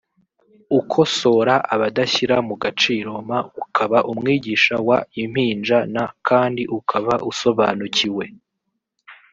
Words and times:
ukosora 0.79 1.55
abadashyira 1.73 2.35
mu 2.47 2.55
gaciro 2.63 3.13
m 3.27 3.31
ukaba 3.63 3.99
umwigisha 4.11 4.75
w 4.87 4.89
impinja 5.23 5.77
n 5.93 5.95
kandi 6.27 6.61
ukaba 6.77 7.13
usobanukiwe 7.31 8.25